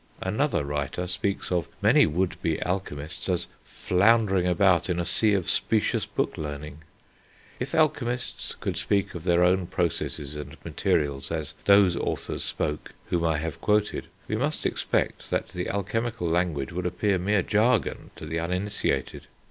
[0.21, 5.47] Another writer speaks of many would be alchemists as "floundering about in a sea of
[5.47, 6.79] specious book learning."
[7.59, 13.23] If alchemists could speak of their own processes and materials as those authors spoke whom
[13.23, 18.25] I have quoted, we must expect that the alchemical language would appear mere jargon to
[18.25, 19.27] the uninitiated.